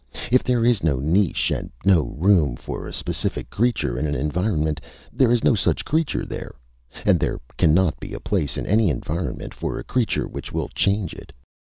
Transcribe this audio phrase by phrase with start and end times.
[0.31, 4.81] If there is no niche and no room for a specific creature in an environment,
[5.13, 6.55] there is no such creature there!
[7.05, 11.13] And there cannot be a place in any environment for a creature which will change
[11.13, 11.31] it.